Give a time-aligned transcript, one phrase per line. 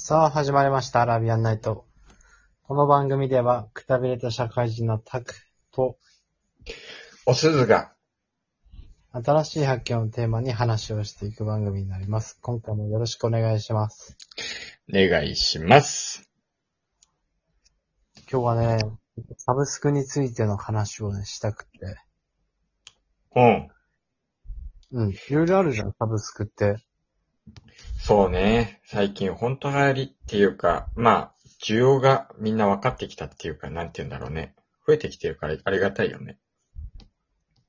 [0.00, 1.02] さあ、始まりました。
[1.02, 1.84] アラビアンナイト。
[2.62, 5.34] この番組では、くたびれた社会人のタク
[5.70, 5.98] と、
[7.26, 7.92] おすずが、
[9.12, 12.38] 新しい発見をテーマに話をしていく番組になります。
[12.40, 14.16] 今回もよろしくお願いします。
[14.88, 16.30] お願いします。
[18.30, 18.78] 今日はね、
[19.36, 21.70] サブスクについての話をね、したくて。
[23.34, 23.68] うん。
[24.92, 26.76] うん、いろいろあるじゃん、サブスクって。
[27.98, 28.80] そうね。
[28.86, 31.32] 最近本当流行りっていうか、まあ、
[31.62, 34.54] 需要がみんな分かってきたっていうか、なんて言うんだろうね。
[34.86, 36.38] 増えてきてるからありがたいよね。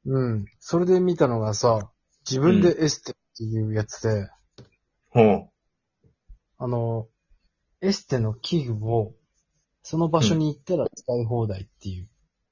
[0.06, 0.46] うん。
[0.60, 1.92] それで見たのがさ、
[2.30, 4.30] 自分でエステっていうやつで、
[5.16, 5.50] うん。
[6.58, 7.08] あの、
[7.82, 9.14] エステの器具を、
[9.82, 12.08] その場所に行ったら使い放題っていう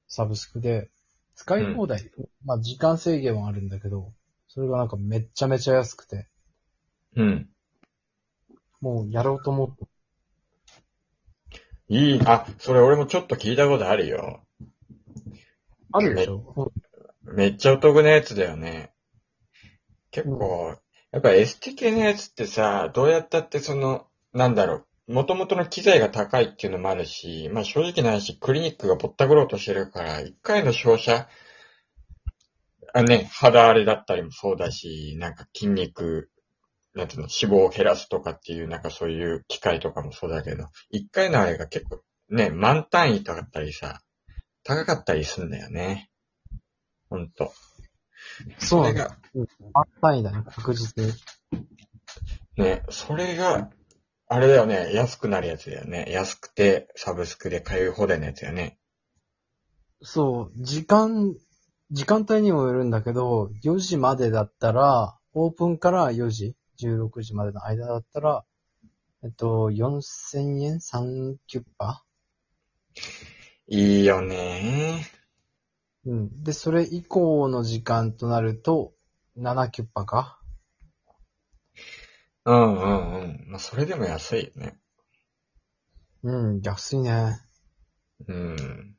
[0.08, 0.90] サブスクで、
[1.34, 2.10] 使い放題、
[2.44, 4.12] まあ時間制限はあるんだけど、
[4.48, 6.28] それがなんかめっちゃめちゃ安くて、
[7.16, 7.48] うん。
[8.80, 9.84] もうやろうと思って。
[11.88, 14.42] いい、あ、それ俺もちょっと聞いたことあるよ。
[15.90, 16.70] あるでしょ？
[17.24, 18.92] めっちゃお得なやつだよね。
[20.10, 20.76] 結構、
[21.10, 31.26] やっぱエステ系のやつってさ、どうやったってその、なんだろう、元々の機材が高いっていうのもあるし、まあ正直な話、クリニックがぼったくろうとしてるから、一回の照射、
[32.92, 36.30] あね、肌荒れだったりもそうだし、なんか筋肉、
[36.98, 44.00] なんていうの、脂肪を減らすとかっていう、なんかそういう機械とかもそうだけど、一回のあれが結構、ね、満単位とかだったりさ、
[44.64, 46.10] 高かったりすんだよね。
[47.08, 47.52] ほんと。
[48.58, 49.16] そうなんだ。
[49.32, 51.12] れが、あ単位だね、確実に。
[52.56, 53.70] ね、それが、
[54.26, 56.06] あれだよね、安くなるやつだよね。
[56.10, 58.76] 安くて、サブスクで通い放題のやつだよね。
[60.02, 61.36] そう、時間、
[61.92, 68.44] 時間帯にもよるんだけど、4時までだったら、オープンから4時、16時までの間だったら、
[69.24, 72.04] えっと、4000円 ?3 キュッパ
[73.66, 75.06] いいよね
[76.06, 76.42] うん。
[76.42, 78.94] で、それ以降の時間となると、
[79.36, 80.40] 7キュッパか？
[82.44, 83.44] うんうんうん。
[83.48, 84.78] まあ、それでも安いよね。
[86.22, 87.40] うん、安いね。
[88.26, 88.96] うん。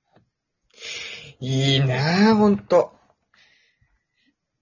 [1.39, 2.93] いいなぁ、ほんと。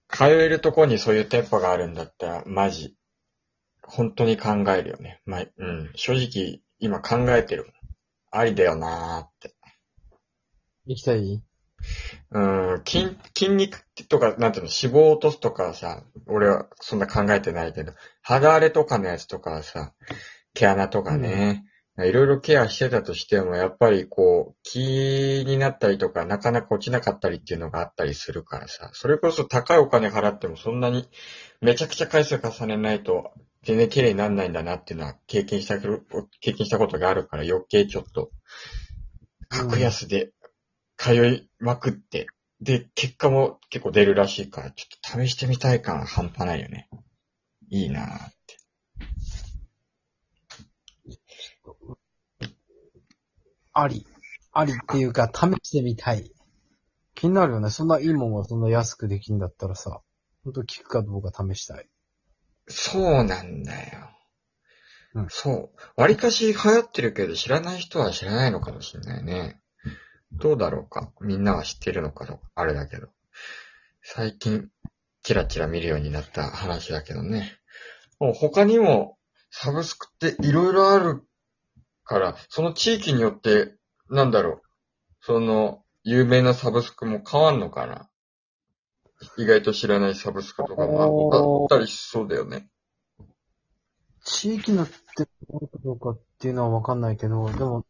[0.08, 2.97] 通えるとこにそういう店舗があるんだったら、マジ。
[3.88, 5.20] 本当に考えるよね。
[5.24, 5.90] まあ、うん。
[5.94, 7.72] 正直、今考えてるもん。
[8.30, 9.54] ありだよなぁって。
[10.86, 11.42] 行きたい
[12.30, 19.94] うん、筋、筋肉とか、なんていうの、脂肪を落とすとかはさ、俺はそんな考えてないけど、肌荒れとかのやつとかはさ、
[20.54, 21.64] 毛穴とかね、
[22.06, 24.78] いろいろケアしてたとしても、やっぱりこう、気
[25.46, 31.08] になったりとか、なかなか落ちなかったりっていうのがあったりするからさ、それこそ高いお金払ってもそんなに、
[31.60, 33.32] めちゃくちゃ回数重ねないと、
[33.64, 38.30] 全然綺麗にならないんだなっていうのは経験した、経験したことがあるから余計ちょっと、
[39.48, 40.32] 格安で
[40.96, 42.26] 通いまくって、
[42.60, 46.88] で、結果も結構出るらしいから、ちょっと試してみたい感半端ないよね。
[47.70, 48.56] いいなぁって。
[53.72, 54.06] あり。
[54.52, 56.32] ありっていうか、試してみたい。
[57.14, 57.70] 気になるよね。
[57.70, 60.00] そんないいもんがそんな安くできんだったらさ、
[60.44, 61.88] ほんと聞くかどうか試したい。
[62.68, 64.08] そうなんだよ。
[65.14, 65.78] うんそう。
[65.96, 69.60] 割かし流行ってるけど知らない人は知らないのかもしれないね。
[70.32, 71.12] どうだろうか。
[71.20, 72.42] みんなは知ってるのかどうか。
[72.54, 73.08] あれだけど。
[74.02, 74.68] 最近、
[75.22, 77.58] キラキラ見るようになった話だけどね。
[78.18, 79.16] もう他にも、
[79.50, 81.22] サブスクっていろいろある
[82.04, 83.74] から、その地域によって、
[84.10, 84.62] なんだろう。
[85.22, 88.08] その、有名なサブスクも変わんのかな
[89.36, 92.68] 意外と知らないサブスクとかもああったりしそうだよね。
[94.24, 94.94] 地域によって
[95.50, 97.84] どうかどうかっていうのはわかんないけど、でも、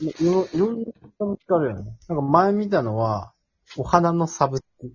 [0.00, 0.86] いいろいろんな
[1.18, 1.96] サブスクあるよね。
[2.08, 3.32] なんか前見たのは、
[3.76, 4.92] お花のサブスク。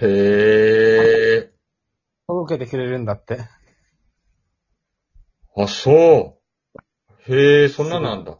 [0.00, 1.52] へえ。
[2.28, 3.48] 届けてくれるんだって。
[5.56, 6.38] あ、そ
[7.28, 7.32] う。
[7.32, 8.38] へえ、そんななんだ。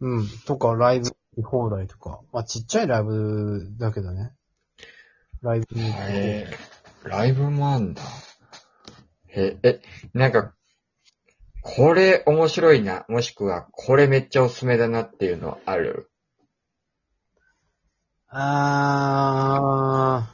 [0.00, 0.28] うん。
[0.46, 2.20] とか、ライブ放題とか。
[2.32, 4.34] まあ、ちっちゃいライブだけどね。
[5.40, 6.00] ライブに行って。
[6.02, 6.50] へえ。
[7.04, 8.02] ライブもあんだ。
[9.28, 9.80] へえ、え、
[10.12, 10.54] なんか、
[11.62, 16.10] これ面白いな、もしくは、これめっちゃおすすめだなっていうのある？
[18.28, 20.30] あ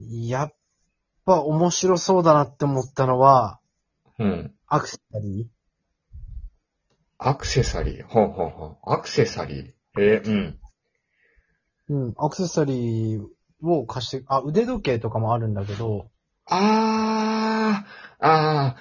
[0.00, 0.54] ー、やっ
[1.24, 3.60] ぱ面白そうだなって思ったのは、
[4.18, 4.54] うん。
[4.66, 5.46] アクセサリー
[7.22, 8.04] アクセサリー。
[8.06, 8.76] ほうほうほう。
[8.90, 10.00] アクセサリー。
[10.00, 10.58] へえ、うん。
[11.90, 13.26] うん、アクセサリー
[13.62, 16.08] を貸して、あ、腕時計とかもあるんだけど、
[16.46, 18.76] あー、ああ、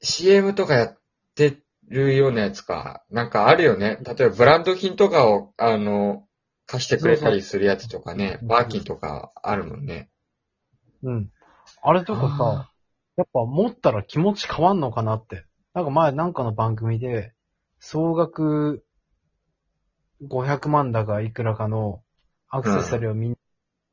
[0.00, 0.98] CM とかやっ
[1.34, 1.58] て
[1.88, 3.02] るようなやつか。
[3.10, 3.98] なんかあるよね。
[4.02, 6.28] 例えばブランド品とかを、あの、
[6.66, 10.10] 貸してくれたりするやつとかね、そうそうバーキンとかあるもんね。
[11.02, 11.30] うん。
[11.82, 12.70] あれとかあさ、
[13.16, 15.44] やっぱ持ったら気持ち変わんのかなって。
[15.74, 17.32] なんか前なんかの番組で、
[17.80, 18.84] 総額
[20.22, 22.02] 500万だかいくらかの
[22.48, 23.32] アクセサリーをみん、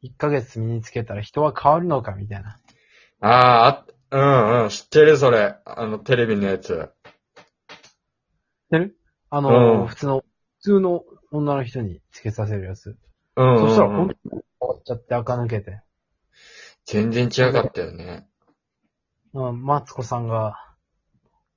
[0.03, 2.59] 1ヶ月身につけたら人は変わるのかみたいな。
[3.21, 5.55] ああ、あうんうん、知ってるそれ。
[5.65, 6.67] あの、テレビのやつ。
[6.67, 6.89] 知っ
[8.71, 8.97] てる？
[9.29, 10.25] あの、うん普通の、普
[10.61, 12.97] 通の女の人につけさせるやつ。
[13.35, 13.69] うんうん、うん。
[13.69, 15.81] そしたら本当に変わっちゃって垢抜けて。
[16.85, 18.27] 全然違かったよね。
[19.33, 20.57] うん、マツコさんが、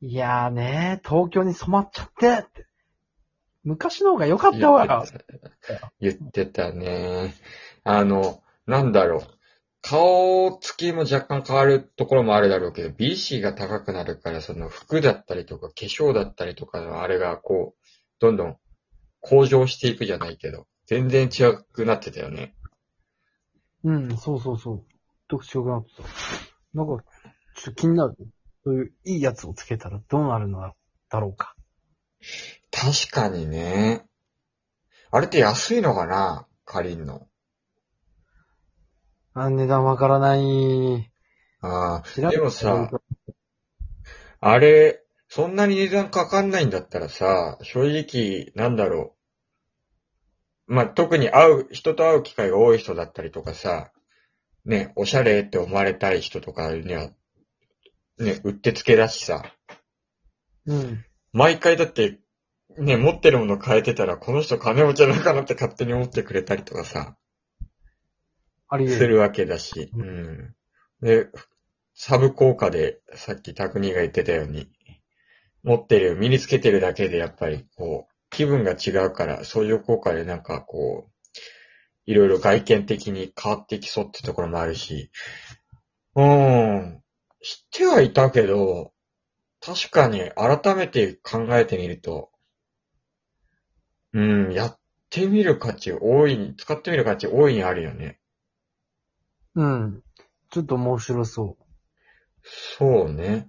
[0.02, 2.67] いやーね東京に染まっちゃってって。
[3.64, 5.05] 昔の方が良かったわ。
[6.00, 7.35] 言ってたね。
[7.85, 9.23] あの、なんだろう。
[9.82, 17.87] 顔つきも若干変わるところもあるだろうけど、BC が高くなるから、その服だったりとか化粧だったりとかのあれがこう、
[18.19, 18.56] どんどん
[19.20, 22.55] 向上していくじゃないけど、全然違くなってたよね。
[23.85, 24.85] うん、そうそうそう。
[25.29, 26.02] 特徴があった。
[26.75, 27.02] なんか、
[27.56, 28.17] ちょっと気になる。
[28.64, 30.60] そういういいやつをつけたらどうなるの
[31.10, 31.54] だろうか。
[32.70, 34.04] 確かにね。
[35.10, 36.46] あれって安いのかな？
[36.64, 37.26] 借りんの。
[39.34, 41.10] あ、値段わからない。
[41.62, 42.90] ああ、でもさ、
[44.40, 49.16] あれ、そんなに値段かかんないんだったらさ、正直、なんだろ
[50.68, 50.74] う。
[50.74, 53.92] まあ、特に会う、人と会う機会が多い人だったりとかさ、
[54.64, 57.10] ね、おしゃれって思われたい人とかには、
[58.20, 59.44] ね、うってつけだしさ、
[60.67, 61.05] うん。
[61.32, 62.20] 毎回だって、
[62.78, 67.17] ね、持ってるもの変えてたら、この人金持ちなのかなって勝手に思ってくれたりとかさ、
[68.69, 68.99] あり得る。
[68.99, 70.55] するわけだし、うん。
[71.00, 71.28] で、
[71.94, 74.69] サブ効果で、さっきタクが言ってたように、
[75.62, 81.11] 持ってる、身につけてるだけでやっぱりこう、気分が違うから、相乗効果でなんかこう、
[82.06, 85.11] いろいろ外見的に変わってきそうってところもあるし、
[86.14, 87.00] うーん、
[87.42, 88.92] 知ってはいたけど、
[89.60, 92.31] 確かに改めて考えてみると、
[94.12, 94.78] うん、やっ
[95.10, 98.19] てみる価値大いに、使ってみる価値大いにあるよね。
[99.54, 100.02] うん。
[100.50, 101.56] ちょっと面白そ
[102.42, 103.48] そうね。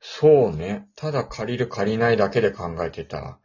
[0.00, 0.88] そうね。
[0.94, 3.40] ただ借りる借りないだけで考えてた。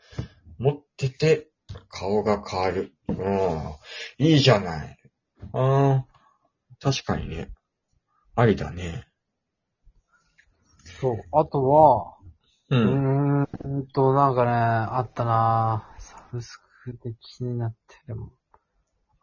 [0.60, 1.48] 持ってて、
[1.90, 2.94] 顔が変わる。
[3.08, 4.26] うん。
[4.26, 4.98] いいじゃない。
[5.54, 6.06] ああ、
[6.80, 7.50] 確かにね。
[8.36, 9.08] ありだね。
[11.10, 11.16] う。
[11.16, 11.24] そう。
[11.32, 12.18] あとは、
[12.70, 12.76] う。
[12.76, 18.32] うんーんと、なんかね、あったなぁサブスクで気になってるもん。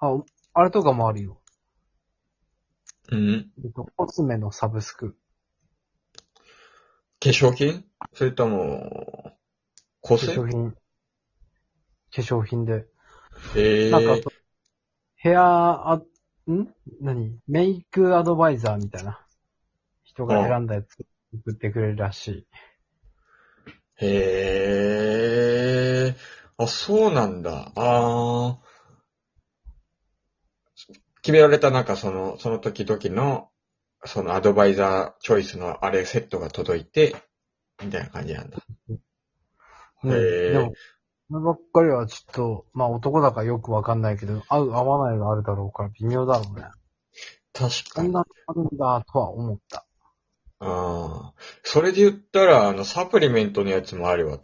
[0.01, 0.23] あ、
[0.55, 1.41] あれとかもあるよ。
[3.11, 3.51] うん。
[3.65, 5.17] えっと、コスメのサブスク。
[7.21, 7.85] 化粧品？
[8.13, 9.37] それとも、
[10.03, 10.71] 香化水粧品。
[10.73, 10.79] 化
[12.11, 12.87] 粧品で。
[13.57, 14.31] ええなんか
[15.17, 16.05] ヘア、あ、ん？
[17.01, 17.39] 何？
[17.49, 19.25] メイクアドバイザーみたいな
[20.05, 20.97] 人が選んだやつ
[21.35, 22.47] 送ってくれるらしい。
[24.01, 25.17] へ
[26.09, 26.17] え。
[26.57, 27.73] あ、そうなんだ。
[27.75, 28.59] ああ。
[31.23, 33.51] 決められたなんかその、その時々の、
[34.05, 37.17] そのアドバイザーチョイスのあれセットが届いて、
[37.85, 38.59] みたいな感じなんだ。
[40.05, 40.13] うん。
[40.13, 40.73] へーでも、
[41.31, 46.67] こればっかりはちょっと、まあ男だからよくわかんないけど、合う合わないがあるだろうから微妙だろうね。
[47.53, 48.07] 確かに。
[48.07, 49.88] こんなのあるんだとは思った。
[50.61, 51.35] ああ。
[51.63, 54.39] それで言ったら、あの、サプリメントのやつもあるわ。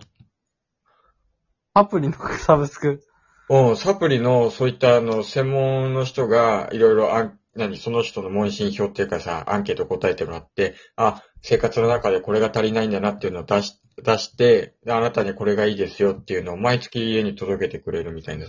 [1.75, 3.03] アプリのサブスク？
[3.49, 18.47] うん、サプリの、そういったあの、専門の人が、いろいろあん、何、その人の問診票っていうかさ、アンケート答えてもらって、あ、生活の中でこれが足りないんだなっていうのを出し、出して、であなたにこれがいいですよっていうのを毎月家に届けてくれるみたいな、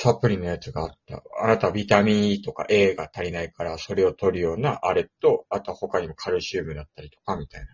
[0.00, 1.24] サプリのやつがあった。
[1.42, 7.66] あなたはビタミン E とか A が足りないから、それを取るようなあれと、あと他にもカルシウムだったりとか、みたいな。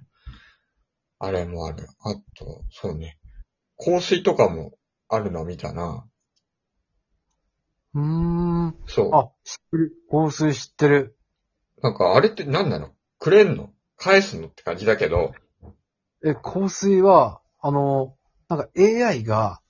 [1.19, 1.87] あれもある。
[2.01, 3.19] あと、そうね。
[3.77, 4.73] 香水とかも
[5.11, 6.09] あるの見たな。
[7.93, 8.75] うーん。
[8.87, 9.11] そう。
[9.15, 9.93] あ、知ってる。
[10.11, 11.19] 香水知ってる。
[11.83, 12.95] なんかあれって何なの？
[13.19, 13.69] くれんの？
[13.99, 15.35] 返すのって感じだけど。
[16.25, 18.17] え、香水は、あの、
[18.49, 19.61] なんか AI が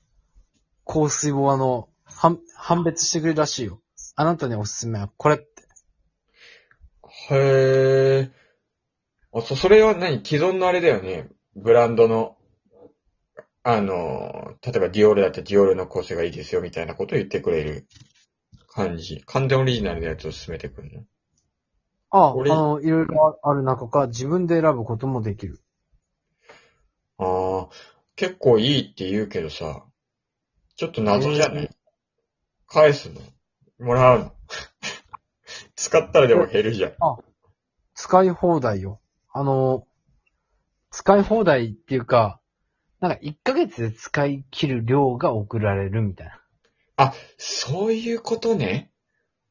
[0.86, 3.80] 香水をあの、判判別してくれるらしいよ。
[4.16, 5.46] あなたにおすすめはこれって。
[7.30, 8.30] へえ。
[9.32, 10.24] あ、そ、それは何？
[10.24, 11.28] 既存のあれだよね。
[11.56, 12.36] ブランドの、
[13.62, 17.86] あの、例えばディオールだってディオールの香水がいいですよみたいなことを言ってくれる
[18.68, 19.22] 感じ。
[19.26, 21.04] 完全オリジナルのやつを進めてくるの？
[22.10, 25.60] あ、あ俺の、いろいろある中から自分で選ぶこともできる。
[27.18, 27.68] ああ、
[28.16, 29.84] 結構いいって言うけどさ、
[30.76, 31.70] ちょっと謎じゃない、
[32.66, 33.20] 返すの？
[33.78, 34.32] もらうの？
[35.76, 36.92] 使ったらでも減るじゃん。
[37.94, 39.00] 使い放題よ。
[39.32, 39.86] あの、
[40.90, 42.40] 使い放題っていうか、
[43.00, 46.26] なんか1ヶ月で使い切る量が送られるみたい
[46.96, 47.12] な。
[47.36, 48.90] そういうことね。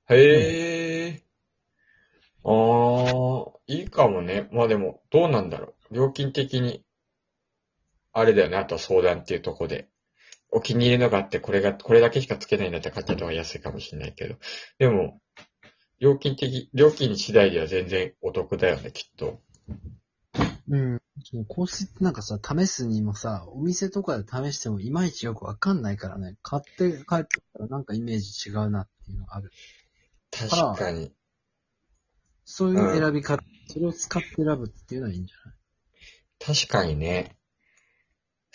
[0.10, 1.24] へえ。
[2.46, 4.50] ああ、いいかもね。
[4.52, 5.96] まあでも、どうなんだろう。
[5.96, 6.84] 料金的に、
[8.12, 8.58] あれだよね。
[8.58, 9.88] あとは相談っていうとこで。
[10.56, 14.36] お気に入りのがあって、これが、これだけしかつけないんだったら買った方が安いかもしれないけど。
[14.78, 15.20] でも、
[16.00, 19.42] 料金的、料金次第では全然お得だよね、きっと。
[20.70, 21.02] うん。
[21.50, 26.36] 香水ってなんかさ、試すにもさ、お店とかで試してもいまいちよくわかんないからね。
[26.44, 29.52] 買って帰ってきたらなんかイメージ違うなっていうのがある。
[30.32, 31.12] 確かに。
[32.46, 36.56] そういう選び方、それを使って選ぶっていうのはいいんじゃない？
[36.56, 37.38] 確かにね。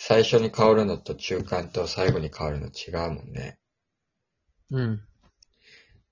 [0.00, 3.58] 最初に香るのと中間と最後に香るの違うもんね。
[4.70, 5.00] うん。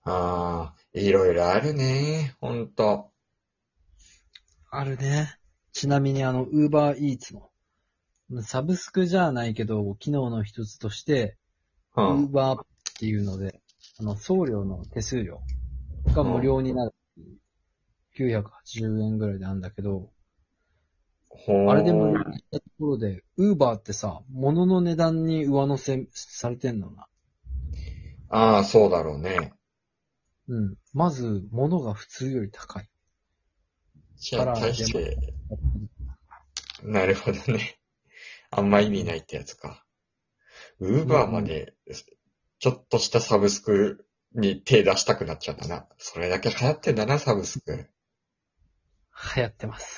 [0.02, 2.34] ああ、いろいろあるね。
[2.40, 3.12] ほんと。
[4.70, 5.38] あるね。
[5.72, 11.36] ちなみにあの、ウーバーイーツの、サブスクじゃないけど、機能の一つとして、
[11.96, 12.32] うウーん。
[12.32, 12.66] バーっ
[12.98, 13.62] ていうので、
[14.00, 15.40] あの、送料の手数料
[16.12, 16.92] が無料になる。
[18.14, 18.42] 980
[18.80, 20.10] 円ぐらいであるんだけど、
[21.68, 27.06] あれで無料にしたところで、ウーバーってさ、物の値段に上乗せされてんのな。
[28.28, 29.52] ああ、そうだろうね。
[30.48, 30.74] うん。
[30.92, 32.88] まず、物が普通より高い。
[34.16, 35.18] じゃあ、から大して、
[36.82, 37.78] なるほどね。
[38.50, 39.84] あんま意味ないってやつか。
[40.78, 41.74] ウーバーまで、
[42.58, 45.86] ちょっとしたサブスクに手出したくなっちゃったな。
[45.98, 47.88] それだけ流行ってんだな、サブスク。
[49.36, 49.86] 流行ってます。